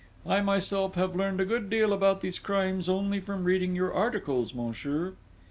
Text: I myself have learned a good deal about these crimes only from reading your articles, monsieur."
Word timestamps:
I 0.25 0.41
myself 0.41 0.95
have 0.95 1.15
learned 1.15 1.39
a 1.41 1.45
good 1.45 1.69
deal 1.69 1.93
about 1.93 2.21
these 2.21 2.39
crimes 2.39 2.89
only 2.89 3.19
from 3.19 3.43
reading 3.43 3.75
your 3.75 3.93
articles, 3.93 4.51
monsieur." 4.51 5.13